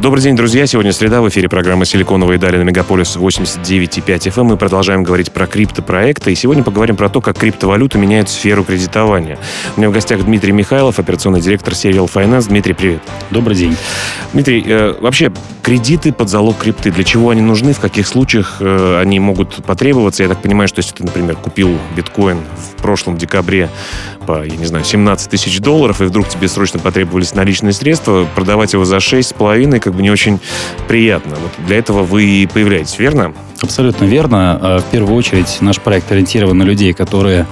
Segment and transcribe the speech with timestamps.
[0.00, 0.66] Добрый день, друзья.
[0.66, 1.20] Сегодня среда.
[1.20, 4.44] В эфире программа «Силиконовые дали» на Мегаполис 89,5 FM.
[4.44, 6.32] Мы продолжаем говорить про криптопроекты.
[6.32, 9.38] И сегодня поговорим про то, как криптовалюта меняет сферу кредитования.
[9.76, 12.48] У меня в гостях Дмитрий Михайлов, операционный директор Serial Finance.
[12.48, 13.02] Дмитрий, привет.
[13.30, 13.76] Добрый день.
[14.32, 15.32] Дмитрий, э, вообще
[15.62, 20.22] кредиты под залог крипты, для чего они нужны, в каких случаях э, они могут потребоваться?
[20.22, 23.68] Я так понимаю, что если ты, например, купил биткоин в прошлом декабре
[24.26, 28.72] по, я не знаю, 17 тысяч долларов, и вдруг тебе срочно потребовались наличные средства, продавать
[28.72, 30.38] его за 6,5 как бы не очень
[30.86, 31.34] приятно.
[31.34, 33.34] Вот для этого вы и появляетесь, верно?
[33.60, 34.58] Абсолютно верно.
[34.60, 37.44] А, в первую очередь наш проект ориентирован на людей, которые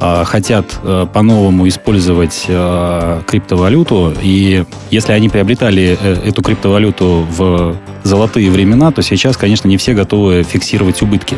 [0.00, 2.46] а, хотят а, по-новому использовать
[3.26, 9.76] криптовалюту, и если они приобретали э, эту криптовалюту в золотые времена, то сейчас, конечно, не
[9.76, 11.36] все готовы фиксировать убытки.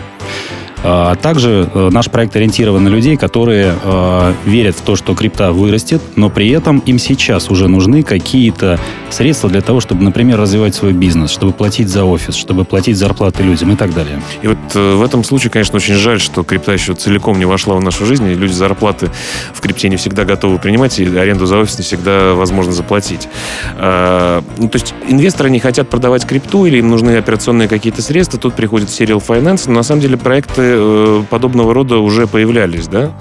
[0.89, 5.51] А также э, наш проект ориентирован на людей, которые э, верят в то, что крипта
[5.51, 8.79] вырастет, но при этом им сейчас уже нужны какие-то
[9.11, 13.43] средства для того, чтобы, например, развивать свой бизнес, чтобы платить за офис, чтобы платить зарплаты
[13.43, 14.23] людям и так далее.
[14.43, 17.75] И вот э, в этом случае, конечно, очень жаль, что крипта еще целиком не вошла
[17.75, 19.11] в нашу жизнь, и люди зарплаты
[19.55, 23.29] в крипте не всегда готовы принимать, и аренду за офис не всегда возможно заплатить.
[23.77, 28.39] А, ну, то есть инвесторы не хотят продавать крипту, или им нужны операционные какие-то средства,
[28.39, 33.13] тут приходит Serial Finance, но на самом деле проекты э, подобного рода уже появлялись, да?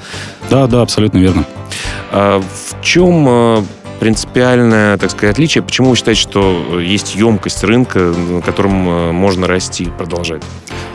[0.50, 1.46] Да, да, абсолютно верно.
[2.12, 3.64] А в чем э,
[4.00, 5.64] принципиальное, так сказать, отличие?
[5.64, 10.44] Почему вы считаете, что есть емкость рынка, на котором э, можно расти, продолжать?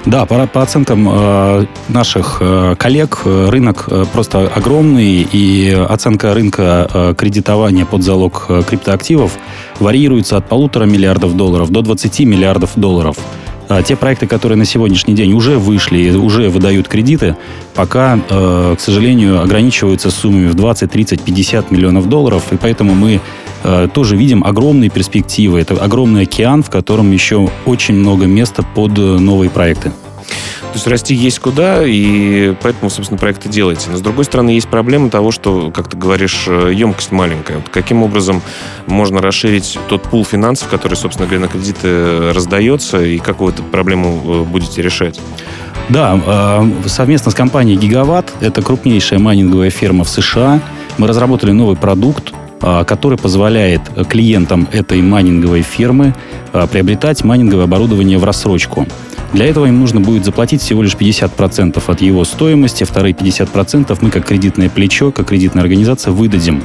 [0.06, 6.88] Да, по, по оценкам э, наших э, коллег, рынок э, просто огромный, и оценка рынка
[6.92, 9.32] э, кредитования под залог э, криптоактивов
[9.78, 13.16] варьируется от полутора миллиардов долларов до 20 миллиардов долларов.
[13.70, 17.36] А те проекты, которые на сегодняшний день уже вышли и уже выдают кредиты,
[17.74, 22.42] пока, э, к сожалению, ограничиваются суммами в 20, 30, 50 миллионов долларов.
[22.50, 23.20] И поэтому мы
[23.62, 25.60] э, тоже видим огромные перспективы.
[25.60, 29.92] Это огромный океан, в котором еще очень много места под э, новые проекты.
[30.70, 33.88] То есть расти есть куда, и поэтому, собственно, проекты делаете.
[33.90, 37.56] Но, с другой стороны, есть проблема того, что, как ты говоришь, э, емкость маленькая.
[37.56, 38.40] Вот каким образом
[38.86, 43.64] можно расширить тот пул финансов, который, собственно говоря, на кредиты раздается, и как вы эту
[43.64, 45.18] проблему э, будете решать?
[45.88, 50.60] Да, э, совместно с компанией Гигаватт, это крупнейшая майнинговая ферма в США,
[50.98, 56.14] мы разработали новый продукт, который позволяет клиентам этой майнинговой фирмы
[56.70, 58.86] приобретать майнинговое оборудование в рассрочку.
[59.32, 64.10] Для этого им нужно будет заплатить всего лишь 50% от его стоимости, вторые 50% мы
[64.10, 66.62] как кредитное плечо, как кредитная организация выдадим.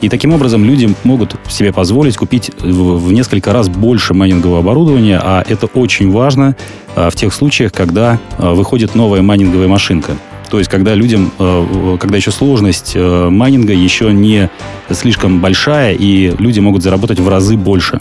[0.00, 5.44] И таким образом люди могут себе позволить купить в несколько раз больше майнингового оборудования, а
[5.48, 6.56] это очень важно
[6.94, 10.12] а, в тех случаях, когда а, выходит новая майнинговая машинка.
[10.50, 14.50] То есть, когда людям, э, когда еще сложность э, майнинга еще не
[14.90, 18.00] слишком большая, и люди могут заработать в разы больше.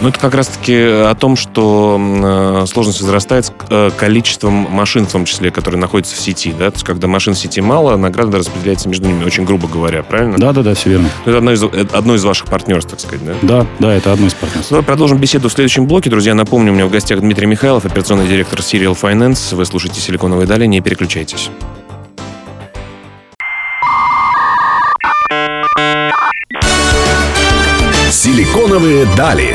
[0.00, 5.24] Ну, это как раз-таки о том, что э, сложность возрастает с количеством машин, в том
[5.24, 6.52] числе, которые находятся в сети.
[6.52, 6.70] Да?
[6.70, 10.36] То есть, когда машин в сети мало, награда распределяется между ними, очень грубо говоря, правильно?
[10.38, 11.08] Да, да, да, все верно.
[11.24, 11.62] Ну, это одно из,
[11.92, 13.34] одно из ваших партнерств, так сказать, да?
[13.42, 14.70] Да, да, это одно из партнерств.
[14.70, 16.10] Давай продолжим беседу в следующем блоке.
[16.10, 19.54] Друзья, напомню, у меня в гостях Дмитрий Михайлов, операционный директор Serial Finance.
[19.54, 21.50] Вы слушаете «Силиконовые дали», не переключайтесь.
[28.24, 29.54] Силиконовые дали.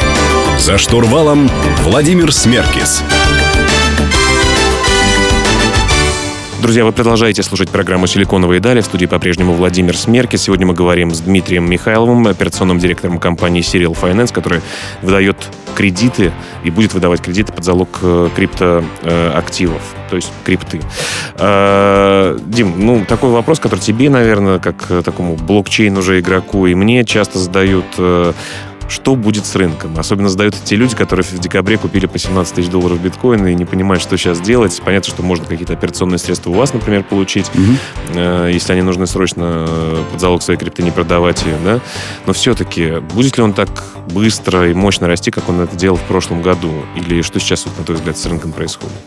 [0.59, 1.49] За штурвалом
[1.81, 3.01] Владимир Смеркис.
[6.61, 8.81] Друзья, вы продолжаете слушать программу «Силиконовые дали».
[8.81, 10.35] В студии по-прежнему Владимир Смерки.
[10.35, 14.61] Сегодня мы говорим с Дмитрием Михайловым, операционным директором компании Serial Finance, которая
[15.01, 15.37] выдает
[15.75, 16.31] кредиты
[16.63, 20.81] и будет выдавать кредиты под залог э, криптоактивов, то есть крипты.
[21.37, 27.05] Э, Дим, ну, такой вопрос, который тебе, наверное, как такому блокчейн уже игроку, и мне
[27.05, 28.33] часто задают э,
[28.89, 29.97] что будет с рынком.
[29.97, 33.65] Особенно задают те люди, которые в декабре купили по 17 тысяч долларов биткоина и не
[33.65, 34.81] понимают, что сейчас делать.
[34.83, 38.19] Понятно, что можно какие-то операционные средства у вас, например, получить, угу.
[38.47, 41.79] если они нужны срочно э, под залог своей крипты не продавать ее, да.
[42.25, 43.69] Но все-таки будет ли он так
[44.11, 46.71] быстро и мощно расти, как он это делал в прошлом году?
[46.95, 48.97] Или что сейчас, вот, на твой взгляд, с рынком происходит?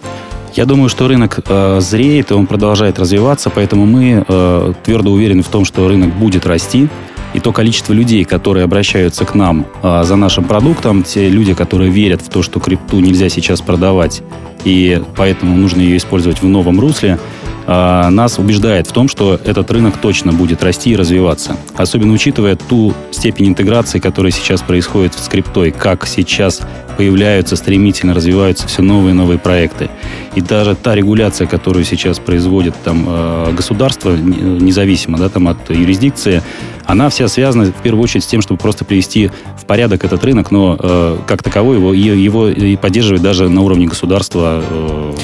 [0.54, 5.42] Я думаю, что рынок э, зреет, и он продолжает развиваться, поэтому мы э, твердо уверены
[5.42, 6.88] в том, что рынок будет расти
[7.32, 11.90] и то количество людей, которые обращаются к нам а, за нашим продуктом, те люди, которые
[11.90, 14.22] верят в то, что крипту нельзя сейчас продавать,
[14.64, 17.18] и поэтому нужно ее использовать в новом русле,
[17.66, 21.56] а, нас убеждает в том, что этот рынок точно будет расти и развиваться.
[21.76, 26.60] Особенно учитывая ту степень интеграции, которая сейчас происходит в скриптой, как сейчас
[27.02, 29.90] появляются, стремительно развиваются все новые и новые проекты.
[30.36, 36.42] И даже та регуляция, которую сейчас производит там э, государство, независимо да, там, от юрисдикции,
[36.86, 40.50] она вся связана в первую очередь с тем, чтобы просто привести в порядок этот рынок,
[40.50, 44.62] но э, как таковой его, его и поддерживать даже на уровне государства.
[44.68, 45.14] Э,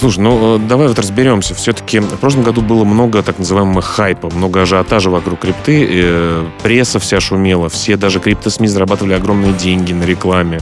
[0.00, 1.54] Слушай, ну э, давай вот разберемся.
[1.54, 5.86] Все-таки в прошлом году было много так называемого хайпа, много ажиотажа вокруг крипты.
[5.90, 10.60] Э, пресса вся шумела, все даже крипто-СМИ зарабатывали огромные деньги на рекламе.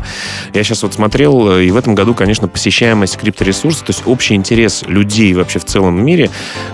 [0.55, 4.35] Я сейчас вот смотрел, э, и в этом году, конечно, посещаемость крипторесурсов, то есть общий
[4.35, 6.31] интерес людей вообще в целом мире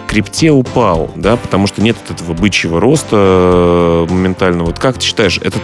[0.06, 3.16] крипте упал, да, потому что нет этого бычьего роста
[4.08, 4.64] моментально.
[4.64, 5.62] Вот как ты считаешь, этот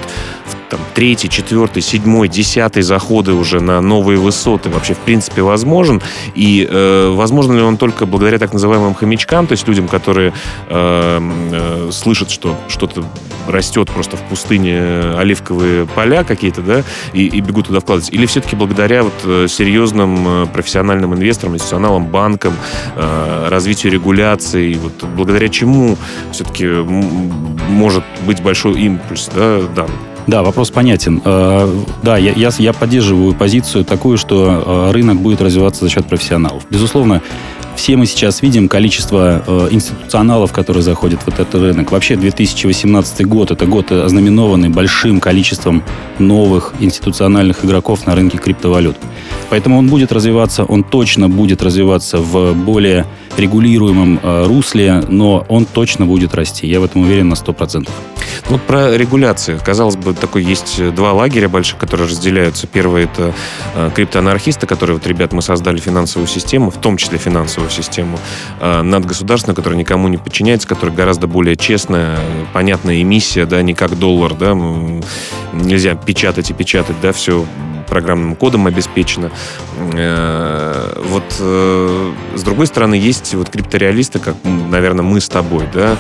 [0.71, 6.01] там, третий, четвертый, седьмой, десятый заходы уже на новые высоты вообще в принципе возможен.
[6.35, 10.33] И э, возможно ли он только благодаря так называемым хомячкам, то есть людям, которые
[10.69, 11.21] э,
[11.53, 13.05] э, слышат, что что-то
[13.49, 16.83] растет просто в пустыне э, оливковые поля какие-то, да,
[17.13, 18.13] и, и бегут туда вкладывать?
[18.13, 22.55] Или все-таки благодаря вот э, серьезным э, профессиональным инвесторам, институционалам, банкам,
[22.97, 25.99] э, развитию регуляции, вот благодаря чему
[26.33, 29.91] все-таки может быть большой импульс, да, дан?
[30.31, 31.21] Да, вопрос понятен.
[31.25, 31.69] Э,
[32.05, 36.63] да, я, я, поддерживаю позицию такую, что э, рынок будет развиваться за счет профессионалов.
[36.71, 37.21] Безусловно,
[37.75, 41.91] все мы сейчас видим количество э, институционалов, которые заходят в этот рынок.
[41.91, 45.83] Вообще 2018 год– это год ознаменованный большим количеством
[46.21, 48.97] новых институциональных игроков на рынке криптовалют.
[49.49, 53.05] Поэтому он будет развиваться, он точно будет развиваться в более
[53.37, 56.69] регулируемом русле, но он точно будет расти.
[56.69, 57.89] Я в этом уверен на 100%.
[58.51, 59.61] Вот про регуляцию.
[59.65, 62.67] Казалось бы, такой есть два лагеря больших, которые разделяются.
[62.67, 63.33] Первый— это
[63.77, 68.19] э, криптоанархисты, которые, вот, ребят, мы создали финансовую систему, в том числе финансовую систему,
[68.59, 72.19] э, надгосударственную, которая никому не подчиняется, которая гораздо более честная,
[72.53, 74.55] понятная эмиссия, да, не как доллар, да,
[75.53, 77.47] нельзя печатать и печатать, да, все
[77.89, 79.31] программным кодом обеспечено.
[79.95, 85.97] Э, вот э, с другой стороны, есть вот криптореалисты, как, наверное, мы с тобой, да,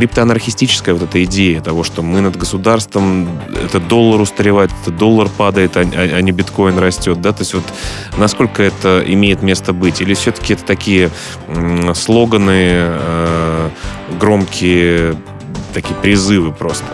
[0.00, 3.28] криптоанархистическая вот эта идея того, что мы над государством,
[3.62, 7.52] это доллар устаревает, это доллар падает, а, а, а не биткоин растет, да, то есть
[7.52, 7.64] вот
[8.16, 11.10] насколько это имеет место быть, или все-таки это такие
[11.94, 13.68] слоганы, э,
[14.18, 15.16] громкие
[15.74, 16.86] такие призывы просто?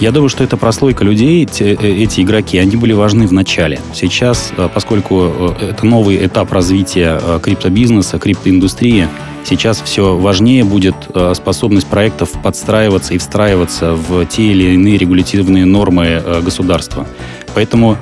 [0.00, 3.78] Я думаю, что это прослойка людей, те, э, эти игроки, они были важны в начале.
[3.94, 9.08] Сейчас, э, поскольку э, это новый этап развития криптобизнеса, криптоиндустрии,
[9.44, 10.94] сейчас все важнее будет
[11.34, 17.06] способность проектов подстраиваться и встраиваться в те или иные регулятивные нормы государства.
[17.54, 17.96] Поэтому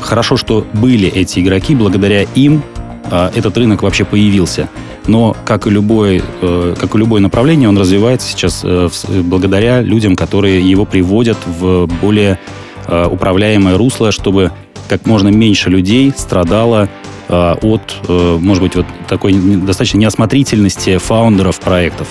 [0.00, 2.62] хорошо, что были эти игроки, благодаря им
[3.10, 4.68] этот рынок вообще появился
[5.08, 8.88] но как и любой, э, как и любое направление, он развивается сейчас э,
[9.22, 12.38] благодаря людям, которые его приводят в более
[12.86, 14.52] э, управляемое русло, чтобы
[14.88, 21.60] как можно меньше людей страдало Э, от, э, может быть, вот такой достаточно неосмотрительности фаундеров
[21.60, 22.08] проектов.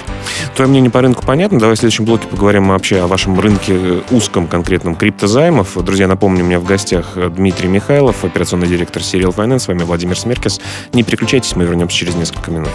[0.55, 1.59] Твое мнение по рынку понятно.
[1.59, 5.83] Давай в следующем блоке поговорим вообще о вашем рынке э, узком конкретном криптозаймов.
[5.83, 9.59] Друзья, напомню, у меня в гостях Дмитрий Михайлов, операционный директор Serial Finance.
[9.59, 10.61] С вами Владимир Смеркес.
[10.93, 12.71] Не переключайтесь, мы вернемся через несколько минут.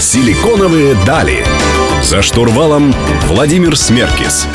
[0.00, 1.44] Силиконовые дали.
[2.02, 2.92] За штурвалом
[3.28, 4.46] Владимир Смеркис.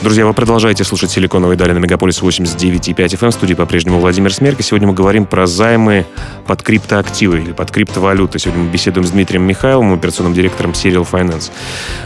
[0.00, 3.30] Друзья, вы продолжаете слушать «Силиконовые дали» на Мегаполис 89,5 FM.
[3.30, 4.62] В студии по-прежнему Владимир Смерк.
[4.62, 6.06] сегодня мы говорим про займы
[6.46, 8.38] под криптоактивы или под криптовалюты.
[8.38, 11.50] Сегодня мы беседуем с Дмитрием Михайловым, операционным директором Serial Finance.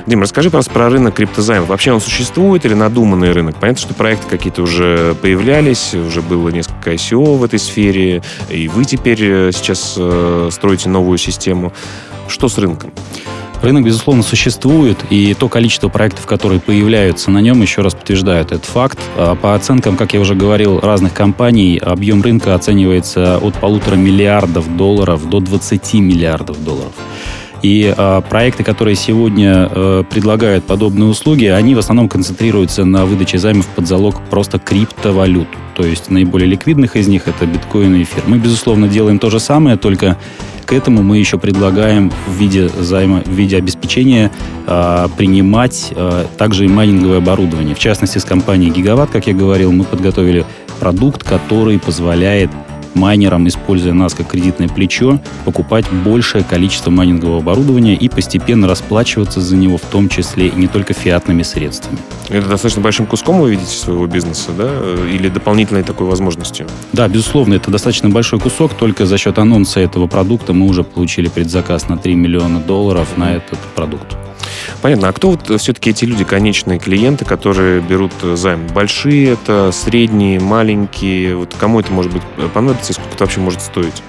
[0.06, 1.68] Дим, расскажи, пожалуйста, про рынок криптозаймов.
[1.68, 3.56] Вообще он существует или надуманный рынок?
[3.60, 8.86] Понятно, что проекты какие-то уже появлялись, уже было несколько ICO в этой сфере, и вы
[8.86, 11.74] теперь э, сейчас э, строите новую систему.
[12.26, 12.90] Что с рынком?
[13.62, 18.64] Рынок, безусловно, существует, и то количество проектов, которые появляются на нем, еще раз подтверждает этот
[18.64, 18.98] факт.
[19.16, 24.76] А по оценкам, как я уже говорил, разных компаний, объем рынка оценивается от полутора миллиардов
[24.76, 26.92] долларов до 20 миллиардов долларов.
[27.62, 33.38] И э, проекты, которые сегодня э, предлагают подобные услуги, они в основном концентрируются на выдаче
[33.38, 35.46] займов под залог просто криптовалют.
[35.76, 38.24] То есть наиболее ликвидных из них это биткоин и эфир.
[38.26, 40.18] Мы, безусловно, делаем то же самое, только
[40.64, 44.30] к этому мы еще предлагаем в виде займа, в виде обеспечения
[44.66, 47.74] э, принимать э, также и майнинговое оборудование.
[47.74, 50.44] В частности, с компанией Гигаватт, как я говорил, мы подготовили
[50.80, 52.50] продукт, который позволяет
[52.94, 59.56] майнерам, используя нас как кредитное плечо, покупать большее количество майнингового оборудования и постепенно расплачиваться за
[59.56, 61.98] него, в том числе и не только фиатными средствами.
[62.28, 64.70] Это достаточно большим куском вы видите своего бизнеса, да?
[65.10, 66.66] Или дополнительной такой возможностью?
[66.92, 68.74] Да, безусловно, это достаточно большой кусок.
[68.74, 73.34] Только за счет анонса этого продукта мы уже получили предзаказ на 3 миллиона долларов на
[73.34, 74.16] этот продукт.
[74.82, 75.08] Понятно.
[75.08, 78.66] А кто вот все-таки эти люди, конечные клиенты, которые берут займ?
[78.74, 81.36] Большие это, средние, маленькие?
[81.36, 82.22] Вот кому это может быть
[82.52, 84.02] понадобится и сколько это вообще может стоить?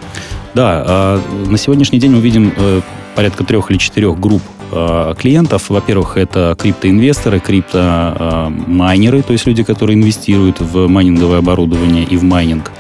[0.56, 2.82] Да, а, на сегодняшний день мы видим э,
[3.16, 4.42] порядка трех или четырех групп
[5.20, 5.70] клиентов.
[5.70, 12.72] Во-первых, это криптоинвесторы, криптомайнеры, то есть люди, которые инвестируют в майнинговое оборудование и в майнинг.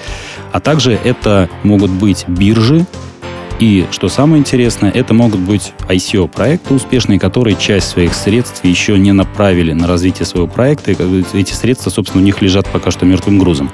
[0.51, 2.87] А также это могут быть биржи,
[3.63, 9.13] и, что самое интересное, это могут быть ICO-проекты успешные, которые часть своих средств еще не
[9.13, 13.39] направили на развитие своего проекта, и эти средства, собственно, у них лежат пока что мертвым
[13.39, 13.71] грузом.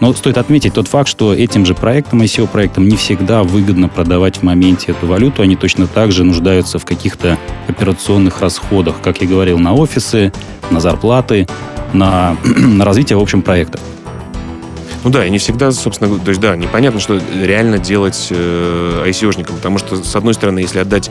[0.00, 4.42] Но стоит отметить тот факт, что этим же проектам, ICO-проектам, не всегда выгодно продавать в
[4.42, 5.40] моменте эту валюту.
[5.40, 10.30] Они точно так же нуждаются в каких-то операционных расходах, как я говорил, на офисы,
[10.70, 11.48] на зарплаты,
[11.94, 13.78] на, на развитие, в общем, проекта.
[15.04, 19.56] Ну да, и не всегда, собственно, то есть да, непонятно, что реально делать э, ICO-шникам,
[19.56, 21.10] потому что, с одной стороны, если отдать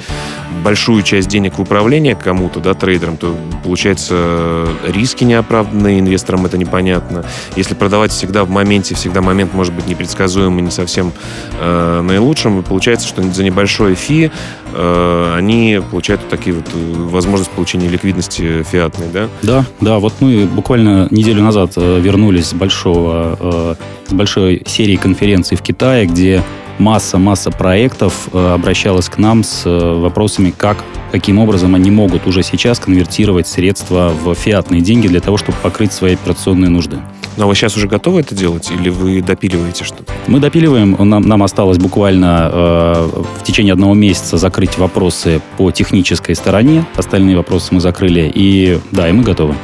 [0.64, 7.26] большую часть денег в управление кому-то, да, трейдерам, то получается риски неоправданные, инвесторам это непонятно.
[7.56, 11.12] Если продавать всегда в моменте, всегда момент может быть непредсказуемый, не совсем
[11.60, 14.32] э, наилучшим, получается, что за небольшой фи
[14.74, 19.30] э, они получают такие вот э, возможность получения ликвидности фиатной, да?
[19.42, 23.76] Да, да, вот мы буквально неделю назад э, вернулись с большого э,
[24.08, 26.44] с большой серии конференций в Китае, где
[26.80, 32.44] масса-масса проектов э, обращалась к нам с э, вопросами, как, каким образом они могут уже
[32.44, 36.98] сейчас конвертировать средства в фиатные деньги для того, чтобы покрыть свои операционные нужды.
[37.38, 40.12] Но вы сейчас уже готовы это делать или вы допиливаете что-то?
[40.28, 40.98] Мы допиливаем.
[41.00, 43.10] Нам, нам осталось буквально э,
[43.40, 46.86] в течение одного месяца закрыть вопросы по технической стороне.
[46.96, 48.32] Остальные вопросы мы закрыли.
[48.34, 49.56] И да, и мы готовы.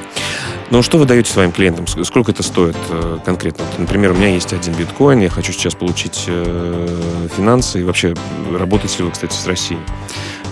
[0.70, 1.88] Ну, что вы даете своим клиентам?
[1.88, 3.64] Сколько это стоит э, конкретно?
[3.78, 7.80] Например, у меня есть один биткоин, я хочу сейчас получить э, финансы.
[7.80, 8.14] И вообще,
[8.52, 9.80] работаете ли вы, кстати, с Россией?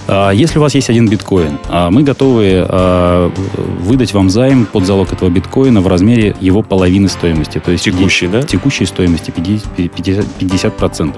[0.07, 3.29] А, если у вас есть один биткоин, а, мы готовы а,
[3.79, 7.59] выдать вам займ под залог этого биткоина в размере его половины стоимости.
[7.59, 8.41] То есть текущей, да?
[8.41, 10.29] Текущей стоимости 50%.
[10.39, 11.15] 50%.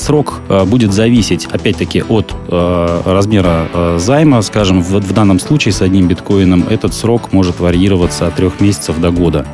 [0.00, 4.40] Срок э, будет зависеть, опять-таки, от э, размера э, займа.
[4.40, 9.10] Скажем, в, данном случае с одним биткоином этот срок может варьироваться от трех месяцев до
[9.10, 9.46] года.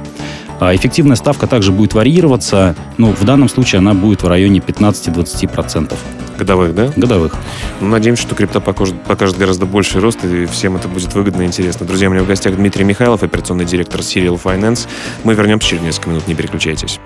[0.60, 5.94] А эффективная ставка также будет варьироваться, но в данном случае она будет в районе 15-20%.
[6.38, 6.92] Годовых, да?
[6.94, 7.34] Годовых.
[7.80, 11.46] Ну, надеемся, что крипта покажет, покажет гораздо больший рост, и всем это будет выгодно и
[11.46, 11.86] интересно.
[11.86, 14.86] Друзья, у меня в гостях Дмитрий Михайлов, операционный директор Serial Finance.
[15.24, 17.00] Мы вернемся через несколько минут, не переключайтесь.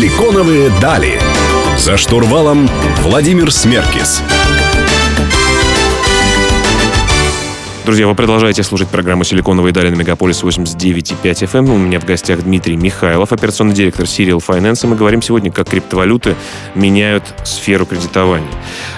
[0.00, 1.20] Силиконовые дали.
[1.76, 2.66] За штурвалом
[3.02, 4.22] Владимир Смеркис.
[7.84, 11.58] Друзья, вы продолжаете слушать программу «Силиконовые дали» на Мегаполис 89.5 FM.
[11.58, 11.70] Эм.
[11.70, 14.86] У меня в гостях Дмитрий Михайлов, операционный директор Serial Finance.
[14.86, 16.34] Мы говорим сегодня, как криптовалюты
[16.74, 18.48] меняют сферу кредитования.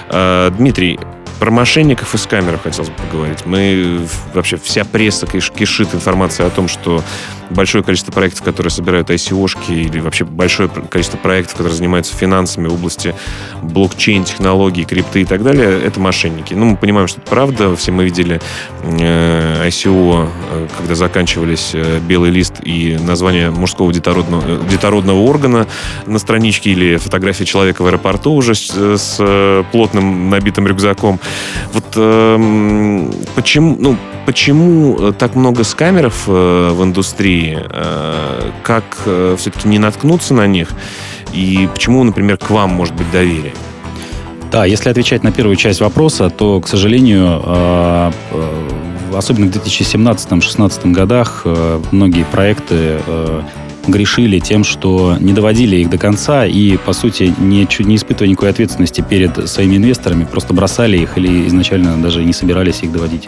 [0.07, 0.99] А, Дмитрий,
[1.43, 3.45] про мошенников и скамеров хотелось бы поговорить.
[3.45, 7.03] Мы вообще вся пресса кишит информацией о том, что
[7.49, 12.73] большое количество проектов, которые собирают ICO-шки или вообще большое количество проектов, которые занимаются финансами в
[12.73, 13.13] области
[13.61, 16.53] блокчейн, технологий, крипты и так далее, это мошенники.
[16.53, 17.75] Ну, мы понимаем, что это правда.
[17.75, 18.41] Все мы видели
[18.83, 25.67] э, ICO, э, когда заканчивались э, белый лист и название мужского детородного, э, детородного органа
[26.05, 31.19] на страничке или фотография человека в аэропорту уже с, с э, плотным набитым рюкзаком.
[31.73, 39.67] Вот э, почему, ну, почему так много скамеров э, в индустрии Э, как э, все-таки
[39.67, 40.69] не наткнуться на них,
[41.33, 43.53] и почему, например, к вам может быть доверие?
[44.51, 48.11] Да, если отвечать на первую часть вопроса, то, к сожалению, э,
[49.15, 51.45] особенно в 2017-2016 годах
[51.91, 52.99] многие проекты
[53.87, 58.49] грешили тем, что не доводили их до конца и, по сути, не, не испытывая никакой
[58.49, 63.27] ответственности перед своими инвесторами, просто бросали их или изначально даже не собирались их доводить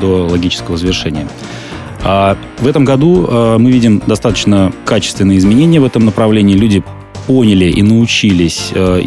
[0.00, 1.28] до логического завершения.
[2.02, 6.54] А в этом году а, мы видим достаточно качественные изменения в этом направлении.
[6.54, 6.82] Люди
[7.26, 9.00] поняли и научились а,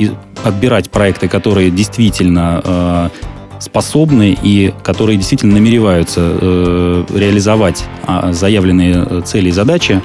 [0.43, 3.11] отбирать проекты, которые действительно а,
[3.59, 7.85] способны и которые действительно намереваются реализовать
[8.31, 10.01] заявленные цели и задачи.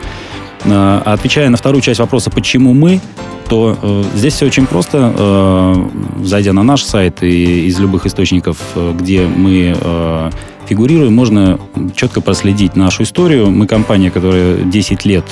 [0.64, 3.00] А отвечая на вторую часть вопроса, почему мы,
[3.48, 5.12] то э, здесь все очень просто.
[5.16, 5.74] Э,
[6.22, 10.30] зайдя на наш сайт и из любых источников, э, где мы э,
[10.66, 11.58] фигурируем, можно
[11.94, 13.50] четко проследить нашу историю.
[13.50, 15.24] Мы компания, которая 10 лет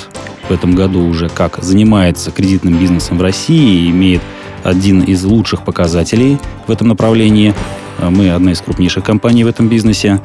[0.49, 4.21] в этом году уже как занимается кредитным бизнесом в России и имеет
[4.63, 7.53] один из лучших показателей в этом направлении.
[7.99, 10.21] Э, мы одна из крупнейших компаний в этом бизнесе.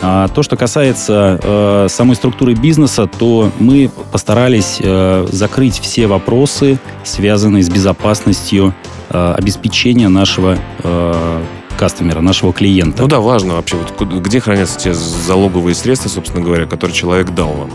[0.00, 6.78] А то, что касается э, самой структуры бизнеса, то мы постарались э, закрыть все вопросы,
[7.04, 8.74] связанные с безопасностью
[9.10, 11.42] э, обеспечения нашего э,
[11.78, 13.02] кастомера, нашего клиента.
[13.02, 17.52] Ну да, важно вообще, вот, где хранятся те залоговые средства, собственно говоря, которые человек дал
[17.52, 17.70] вам?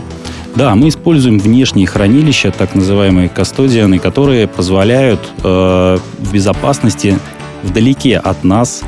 [0.56, 7.18] Да, мы используем внешние хранилища, так называемые кастодианы, которые позволяют э, в безопасности
[7.62, 8.82] вдалеке от нас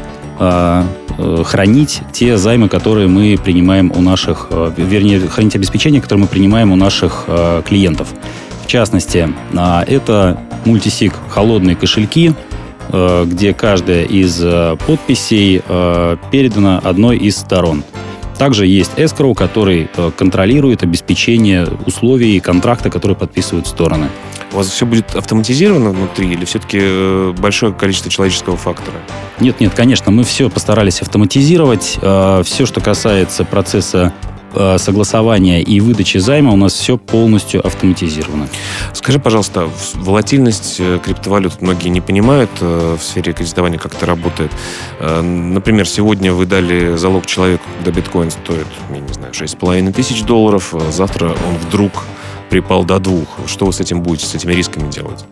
[1.45, 6.73] хранить те займы, которые мы принимаем у наших, э, вернее, хранить обеспечение, которое мы принимаем
[6.73, 8.09] у наших э, клиентов.
[8.65, 12.35] В частности, э, это мультисик холодные кошельки,
[12.89, 17.85] э, где каждая из э, подписей э, передана одной из сторон.
[18.39, 24.09] Также есть escrow, который э, контролирует обеспечение условий контракта, которые подписывают стороны.
[24.53, 28.97] У вас все будет автоматизировано внутри или все-таки э, большое количество человеческого фактора?
[29.41, 31.99] Нет, нет, конечно, мы все постарались автоматизировать.
[32.03, 34.13] Э, Все, что касается процесса
[34.79, 38.49] согласования и выдачи займа, у нас все полностью автоматизировано.
[38.93, 44.51] Скажи, пожалуйста, волатильность э, криптовалют многие не понимают э, в сфере кредитования, как это работает.
[45.01, 50.23] Э, Например, сегодня вы дали залог человеку, когда биткоин стоит, я не знаю, 6,5 тысяч
[50.23, 52.05] долларов, э, завтра он вдруг
[52.51, 53.29] припал до двух.
[53.47, 55.25] Что вы с этим будете, с этими рисками делать?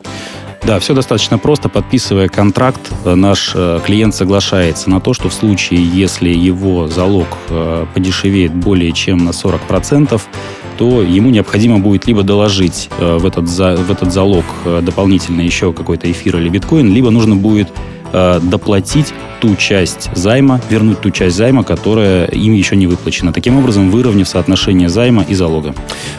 [0.65, 1.69] Да, все достаточно просто.
[1.69, 7.87] Подписывая контракт, наш э, клиент соглашается на то, что в случае, если его залог э,
[7.95, 10.21] подешевеет более чем на 40%,
[10.79, 14.45] то ему необходимо будет либо доложить э, в этот, за- в этот залог
[14.83, 17.69] дополнительно еще какой-то эфир или биткоин, либо нужно будет
[18.13, 23.33] э, доплатить ту часть займа, вернуть ту часть займа, которая им еще не выплачена.
[23.33, 25.75] Таким образом, выровняв соотношение займа и залога.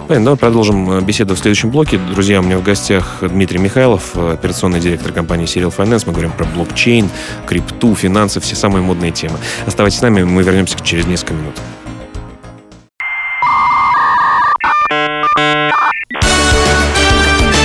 [0.07, 1.99] Понятно, давай продолжим э, беседу в следующем блоке.
[2.11, 6.03] Друзья, у меня в гостях Дмитрий Михайлов, э, операционный директор компании Serial Finance.
[6.05, 7.09] Мы говорим про блокчейн,
[7.45, 9.37] крипту, финансы, все самые модные темы.
[9.65, 11.55] Оставайтесь с нами, мы вернемся через несколько минут.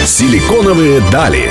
[0.07, 1.51] Силиконовые дали.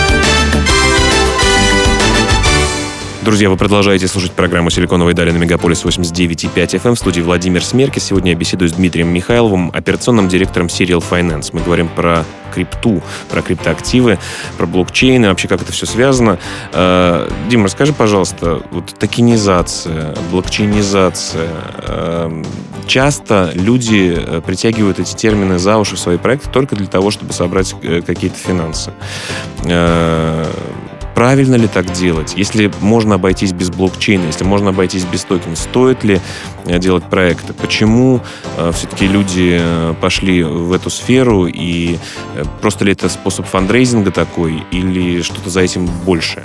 [3.23, 6.87] Друзья, вы продолжаете слушать программу «Силиконовые дали» на Мегаполис 89,5 FM.
[6.87, 6.95] эм.
[6.95, 8.05] В студии Владимир Смеркис.
[8.05, 11.49] Сегодня я беседую с Дмитрием Михайловым, операционным директором Serial Finance.
[11.53, 14.17] Мы говорим про крипту, про криптоактивы,
[14.57, 16.39] про блокчейны, вообще как это все связано.
[16.73, 21.49] Э, Дима, расскажи, пожалуйста, вот токенизация, блокчейнизация.
[21.77, 22.43] э,
[22.87, 27.33] Часто люди э, притягивают эти термины за уши в свои проекты только для того, чтобы
[27.33, 28.91] собрать э, какие-то финансы.
[31.21, 32.33] Правильно ли так делать?
[32.35, 36.19] Если можно обойтись без блокчейна, если можно обойтись без токена, стоит ли
[36.65, 37.53] э, делать проекты?
[37.53, 38.21] Почему
[38.57, 41.99] э, все-таки люди э, пошли в эту сферу и
[42.33, 46.41] э, просто ли это способ фандрейзинга такой или что-то за этим больше?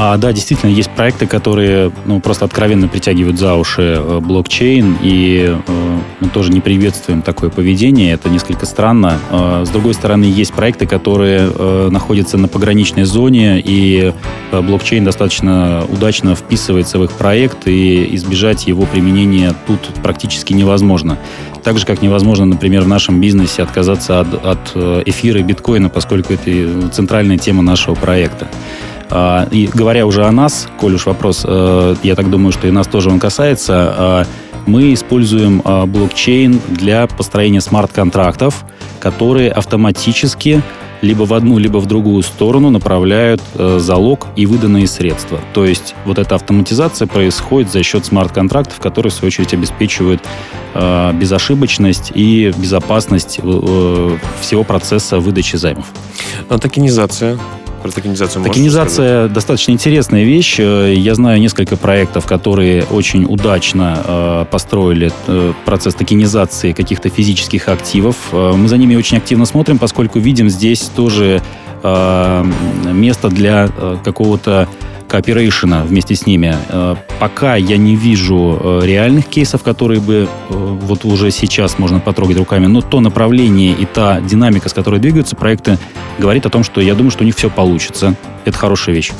[0.00, 5.52] А, да, действительно, есть проекты, которые ну, просто откровенно притягивают за уши э, блокчейн, и
[5.52, 9.18] э, мы тоже не приветствуем такое поведение, это несколько странно.
[9.32, 14.14] Э, с другой стороны, есть проекты, которые э, находятся на пограничной зоне, и
[14.52, 21.18] э, блокчейн достаточно удачно вписывается в их проект, и избежать его применения тут практически невозможно.
[21.64, 26.34] Так же, как невозможно, например, в нашем бизнесе отказаться от, от э, эфира биткоина, поскольку
[26.34, 28.46] это центральная тема нашего проекта.
[29.10, 32.70] А, И говоря уже о нас, коль уж вопрос, э, я так думаю, что и
[32.70, 34.26] нас тоже он касается, а,
[34.66, 38.64] мы используем а, блокчейн для построения смарт-контрактов,
[39.00, 40.62] которые автоматически
[41.00, 45.38] либо в одну, либо в другую сторону направляют э, залог и выданные средства.
[45.54, 50.20] То есть вот эта автоматизация происходит за счет смарт-контрактов, которые, в свою очередь, обеспечивают
[50.74, 53.40] э, безошибочность и безопасность
[54.40, 55.86] всего процесса выдачи займов.
[56.48, 57.38] А токенизация?
[57.82, 58.44] Про токенизацию?
[58.44, 60.56] Токенизация достаточно интересная вещь.
[60.58, 67.68] Э, Я знаю несколько проектов, которые очень удачно э, построили э, процесс токенизации каких-то физических
[67.68, 68.16] активов.
[68.32, 71.42] Мы за ними очень активно смотрим, поскольку видим здесь тоже
[71.82, 73.68] место для
[74.04, 74.68] какого-то
[75.08, 76.54] кооперейшена вместе с ними.
[76.68, 82.36] Э, пока я не вижу э, реальных кейсов, которые бы вот уже сейчас можно потрогать
[82.36, 85.78] руками, но то направление и та динамика, с которой двигаются проекты,
[86.18, 88.14] говорит о том, что я думаю, что у них все получится.
[88.44, 89.12] Это хорошая вещь.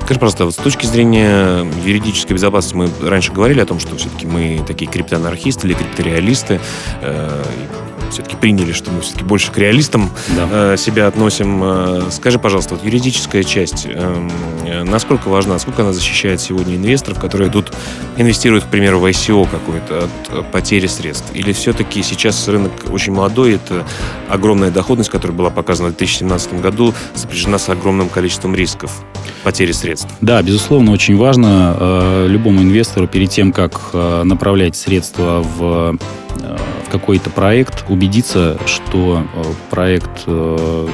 [0.00, 4.26] Скажи, пожалуйста, вот с точки зрения юридической безопасности, мы раньше говорили о том, что все-таки
[4.26, 6.60] мы такие криптоанархисты или криптореалисты,
[7.00, 7.42] э,
[8.12, 10.74] все-таки приняли, что мы все-таки больше к реалистам да.
[10.74, 11.62] э, себя относим.
[11.64, 17.50] Э, скажи, пожалуйста, вот юридическая часть, э, насколько важна, насколько она защищает сегодня инвесторов, которые
[17.50, 17.72] идут,
[18.16, 21.30] инвестируют, к примеру, в ICO какой-то от потери средств?
[21.34, 23.86] Или все-таки сейчас рынок очень молодой, это
[24.28, 29.04] огромная доходность, которая была показана в 2017 году, сопряжена с огромным количеством рисков
[29.42, 30.08] потери средств?
[30.20, 35.96] Да, безусловно, очень важно любому инвестору перед тем, как направлять средства в
[36.92, 40.88] какой-то проект, убедиться, что э, проект э,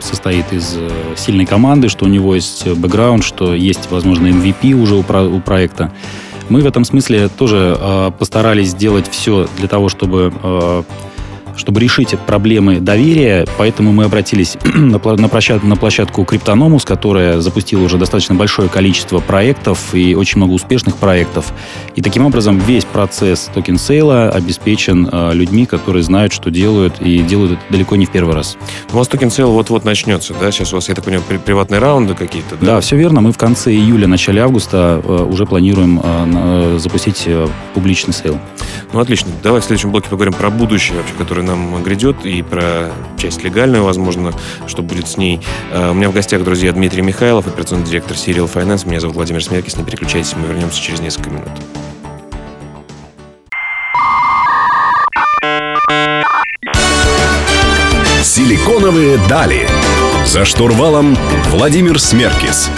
[0.00, 4.94] состоит из э, сильной команды, что у него есть бэкграунд, что есть, возможно, MVP уже
[4.94, 5.92] у, про- у проекта.
[6.48, 7.78] Мы в этом смысле тоже
[8.18, 10.84] постарались сделать все для того, чтобы
[11.56, 17.98] чтобы решить проблемы доверия, поэтому мы обратились на, площадку, на площадку Cryptonomos, которая запустила уже
[17.98, 21.52] достаточно большое количество проектов и очень много успешных проектов.
[21.94, 27.00] И таким образом весь процесс token sale а обеспечен э, людьми, которые знают, что делают,
[27.00, 28.56] и делают это далеко не в первый раз.
[28.92, 30.50] У вас token sale вот-вот начнется, да?
[30.50, 32.66] Сейчас у вас, я так понимаю, приватные раунды какие-то, да?
[32.66, 33.20] Да, все верно.
[33.20, 37.28] Мы в конце июля, начале августа э, уже планируем э, запустить
[37.74, 38.38] публичный sale.
[38.92, 39.30] Ну, отлично.
[39.42, 43.84] Давай в следующем блоке поговорим про будущее вообще, которое нам грядет, и про часть легальную,
[43.84, 44.32] возможно,
[44.66, 45.40] что будет с ней.
[45.72, 48.88] Э, у меня в гостях, друзья, Дмитрий Михайлов, операционный директор Serial Finance.
[48.88, 49.76] Меня зовут Владимир Смеркис.
[49.76, 51.50] Не переключайтесь, мы вернемся через несколько минут.
[58.22, 59.68] Силиконовые дали.
[60.24, 61.16] За штурвалом
[61.50, 62.70] Владимир Смеркис.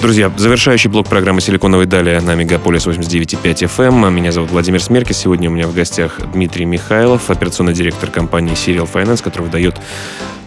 [0.00, 4.10] Друзья, завершающий блок программы «Силиконовой дали» на Мегаполис 89.5 FM.
[4.10, 5.18] Меня зовут Владимир Смеркис.
[5.18, 9.78] Сегодня у меня в гостях Дмитрий Михайлов, операционный директор компании Serial Finance, который выдает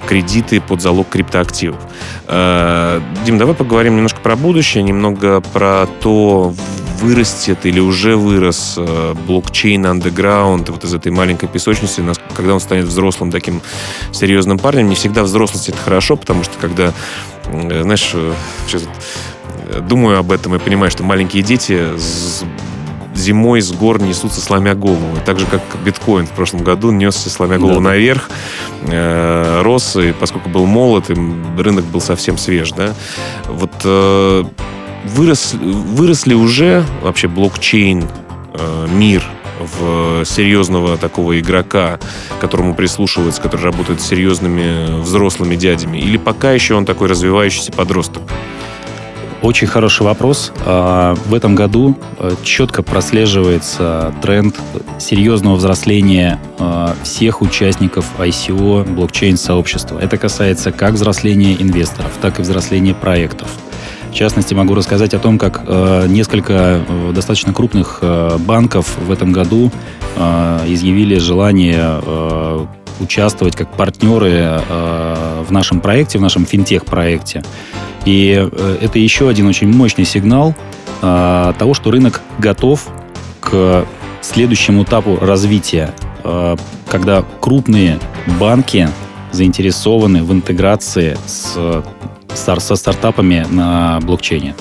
[0.08, 1.80] кредиты под залог криптоактивов.
[2.28, 6.52] Э, Дим, давай поговорим немножко про будущее, немного про то,
[7.00, 12.04] вырастет или уже вырос э, блокчейн underground вот из этой маленькой песочницы,
[12.36, 13.62] когда он станет взрослым таким
[14.12, 14.90] серьезным парнем.
[14.90, 16.92] Не всегда взрослость это хорошо, потому что когда,
[17.46, 18.16] э, знаешь,
[18.66, 18.84] сейчас
[19.88, 21.90] думаю об этом и понимаю, что маленькие дети
[23.16, 25.18] зимой с гор несутся, сломя голову.
[25.26, 27.90] Так же, как биткоин в прошлом году несся, сломя голову да.
[27.90, 28.30] наверх,
[28.88, 31.16] э, рос, и поскольку был молод, и
[31.62, 32.94] рынок был совсем свеж, да.
[33.48, 34.44] Вот э,
[35.06, 38.06] вырос, выросли уже вообще блокчейн,
[38.54, 39.24] э, мир
[39.60, 42.00] в серьезного такого игрока,
[42.42, 46.00] которому прислушиваются, который работает с серьезными взрослыми дядями?
[46.00, 48.24] Или пока еще он такой развивающийся подросток?
[49.44, 50.54] Очень хороший вопрос.
[50.66, 54.56] А, в этом году э, четко прослеживается тренд
[55.00, 60.00] серьезного взросления а, всех участников ICO блокчейн-сообщества.
[60.00, 63.50] Это касается как взросления инвесторов, так и взросления проектов.
[64.12, 68.02] В частности, могу рассказать о том, как э, несколько э, достаточно крупных
[68.48, 69.72] банков в этом году
[70.68, 72.00] изъявили желание
[73.00, 77.44] участвовать как партнеры в нашем проекте, в нашем финтех-проекте.
[78.06, 80.56] И э, это еще один очень мощный сигнал
[81.02, 82.88] э, того, что рынок готов
[83.40, 83.86] к
[84.22, 86.56] следующему этапу развития, э,
[86.90, 88.00] когда крупные
[88.40, 88.90] банки
[89.32, 91.84] заинтересованы в интеграции с,
[92.34, 94.54] со стартапами на блокчейне.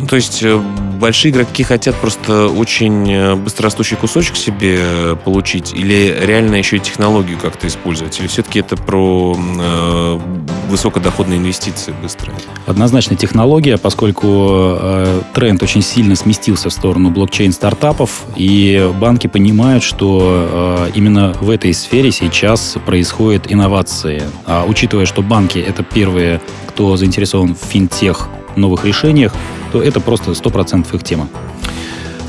[0.00, 0.58] Ну, то есть э,
[0.98, 6.80] большие игроки хотят просто очень э, быстрорастущий кусочек себе э, получить или реально еще и
[6.80, 8.18] технологию как-то использовать?
[8.18, 10.20] Или все-таки это про э,
[10.68, 12.34] высокодоходные инвестиции быстрые?
[12.66, 20.86] Однозначно технология, поскольку э, тренд очень сильно сместился в сторону блокчейн-стартапов, и банки понимают, что
[20.88, 24.22] э, именно в этой сфере сейчас происходят инновации.
[24.46, 29.32] А учитывая, что банки— это первые, кто заинтересован в финтех новых решениях,
[29.72, 31.28] то это просто 100% их тема.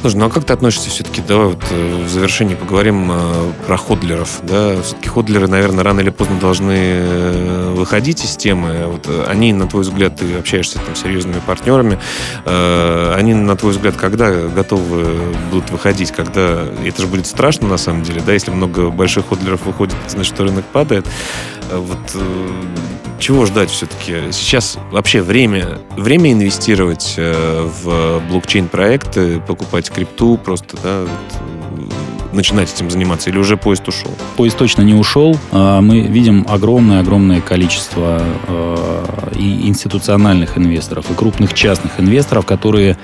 [0.01, 3.77] Слушай, ну а как ты относишься все-таки, давай вот э, в завершении поговорим э, про
[3.77, 9.53] ходлеров, да, все-таки ходлеры, наверное, рано или поздно должны э, выходить из темы, вот они,
[9.53, 11.99] на твой взгляд, ты общаешься там с серьезными партнерами,
[12.45, 18.01] они, на твой взгляд, когда готовы будут выходить, когда, это же будет страшно на самом
[18.01, 21.05] деле, да, если много больших ходлеров выходит, значит, рынок падает,
[21.71, 21.99] вот
[23.21, 24.31] чего ждать все-таки?
[24.31, 31.05] Сейчас вообще время, время инвестировать э, в блокчейн-проекты, покупать крипту просто, да,
[32.33, 34.11] начинать этим заниматься, или уже поезд ушел?
[34.37, 35.37] Поезд точно не ушел.
[35.51, 38.21] А, мы видим огромное-огромное количество
[39.35, 42.97] и институциональных инвесторов, и крупных частных инвесторов, которые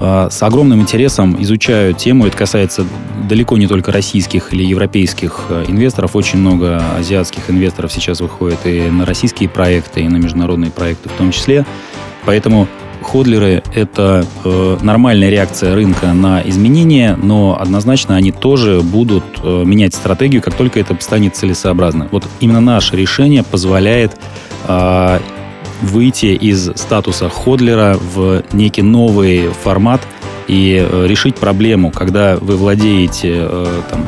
[0.00, 2.26] с огромным интересом изучаю тему.
[2.26, 2.84] Это касается
[3.28, 6.16] далеко не только российских или европейских э, инвесторов.
[6.16, 11.12] Очень много азиатских инвесторов сейчас выходит и на российские проекты, и на международные проекты в
[11.12, 11.64] том числе.
[12.24, 12.68] Поэтому
[13.02, 19.94] ходлеры— это э, нормальная реакция рынка на изменения, но однозначно они тоже будут э, менять
[19.94, 22.08] стратегию, как только это станет целесообразно.
[22.10, 24.18] Вот именно наше решение позволяет
[24.66, 25.18] э,
[25.84, 30.02] выйти из статуса hodler а в некий новый формат
[30.48, 34.06] и э, решить проблему, когда вы владеете э, там,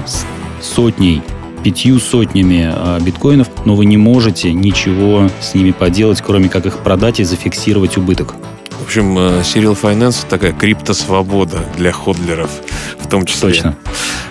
[0.61, 1.23] сотней
[1.62, 6.79] пятью сотнями э, биткоинов, но вы не можете ничего с ними поделать, кроме как их
[6.79, 8.35] продать и зафиксировать убыток.
[8.81, 12.51] В общем, Serial Finance такая криптосвобода для hodler ов
[13.07, 13.49] в том числе.
[13.49, 13.77] Точно.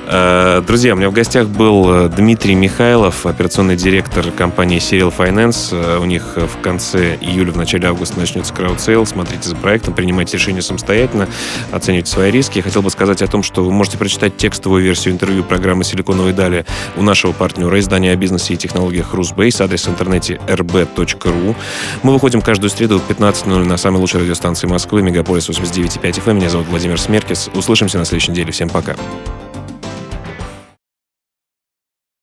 [0.08, 5.70] Э, друзья, у меня в гостях был э, Дмитрий Михайлов, операционный директор компании Serial Finance.
[5.72, 9.06] Э, у них в конце июля, в начале августа начнется crowdsale.
[9.06, 11.28] Смотрите за проектом, принимайте решения самостоятельно,
[11.72, 12.58] оценивайте свои риски.
[12.58, 16.34] Я хотел бы сказать о том, что вы можете прочитать текстовую версию интервью программы «Силиконовые
[16.34, 16.66] дали»
[16.96, 21.56] у нашего партнера издания о бизнесе и технологиях Русбейс, адрес в интернете rb.ru.
[22.04, 26.34] Мы выходим каждую среду в 15.00 на самой лучшей радиостанции Москвы, Мегаполис 89.5 FM.
[26.36, 27.50] Меня зовут Владимир Смеркис.
[27.56, 28.52] Услышимся на следующей неделе.
[28.52, 28.96] Всем пока.